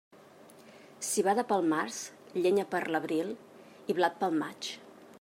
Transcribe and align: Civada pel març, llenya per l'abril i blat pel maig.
Civada 1.07 1.43
pel 1.51 1.69
març, 1.75 2.01
llenya 2.39 2.67
per 2.75 2.83
l'abril 2.95 3.33
i 3.95 3.99
blat 4.01 4.19
pel 4.25 4.39
maig. 4.43 4.77